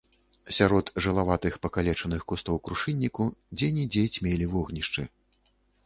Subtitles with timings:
[0.55, 3.23] Сярод жылаватых пакалечаных кустоў крушынніку
[3.61, 5.11] дзе-нідзе цьмелі вогнішчы.